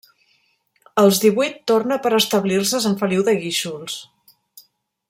Als 1.01 1.19
divuit 1.25 1.59
torna 1.73 1.99
per 2.07 2.13
establir-se 2.21 2.75
a 2.79 2.83
Sant 2.87 2.99
Feliu 3.03 3.27
de 3.31 3.39
Guíxols. 3.45 4.01